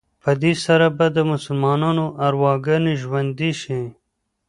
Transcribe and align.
په 0.23 0.31
دې 0.41 0.53
سره 0.65 0.87
به 0.97 1.05
د 1.15 1.17
مسلمانانو 1.31 2.05
ارواګانې 2.27 2.93
ژوندي 3.03 3.51
شي. 3.61 3.81